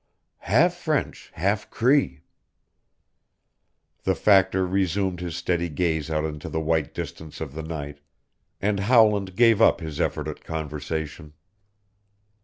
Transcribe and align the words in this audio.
"Half 0.39 0.73
French, 0.77 1.29
half 1.35 1.69
Cree." 1.69 2.23
The 4.01 4.15
factor 4.15 4.65
resumed 4.65 5.19
his 5.19 5.35
steady 5.35 5.69
gaze 5.69 6.09
out 6.09 6.25
into 6.25 6.49
the 6.49 6.59
white 6.59 6.95
distance 6.95 7.39
of 7.39 7.53
the 7.53 7.61
night, 7.61 7.99
and 8.59 8.79
Howland 8.79 9.35
gave 9.35 9.61
up 9.61 9.79
his 9.79 10.01
effort 10.01 10.27
at 10.27 10.43
conversation. 10.43 11.33